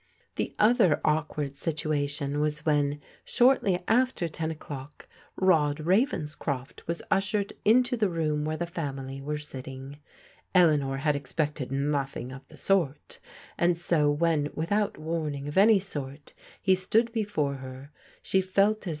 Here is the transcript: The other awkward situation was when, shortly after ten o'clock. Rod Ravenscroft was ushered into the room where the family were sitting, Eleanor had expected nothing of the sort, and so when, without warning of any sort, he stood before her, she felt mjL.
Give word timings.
The 0.35 0.55
other 0.57 0.99
awkward 1.05 1.55
situation 1.55 2.39
was 2.39 2.65
when, 2.65 2.99
shortly 3.23 3.79
after 3.87 4.27
ten 4.27 4.49
o'clock. 4.49 5.07
Rod 5.35 5.77
Ravenscroft 5.79 6.87
was 6.87 7.03
ushered 7.11 7.53
into 7.65 7.95
the 7.95 8.09
room 8.09 8.43
where 8.43 8.57
the 8.57 8.65
family 8.65 9.21
were 9.21 9.37
sitting, 9.37 9.97
Eleanor 10.55 10.97
had 10.97 11.15
expected 11.15 11.71
nothing 11.71 12.31
of 12.31 12.47
the 12.47 12.57
sort, 12.57 13.19
and 13.59 13.77
so 13.77 14.09
when, 14.09 14.49
without 14.55 14.97
warning 14.97 15.47
of 15.47 15.55
any 15.55 15.77
sort, 15.77 16.33
he 16.59 16.73
stood 16.73 17.11
before 17.13 17.57
her, 17.57 17.91
she 18.23 18.41
felt 18.41 18.81
mjL. 18.81 18.89